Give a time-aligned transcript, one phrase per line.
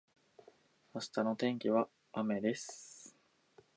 [0.95, 3.15] 明日の天気は雨だそうです。